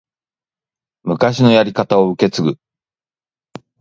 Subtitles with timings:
[1.03, 2.57] 昔のやり方を受け継ぐ